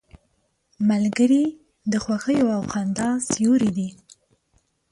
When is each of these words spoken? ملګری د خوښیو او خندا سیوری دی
ملګری 0.89 1.43
د 1.91 1.93
خوښیو 2.03 2.47
او 2.57 2.61
خندا 2.71 3.09
سیوری 3.29 3.71
دی 3.77 3.89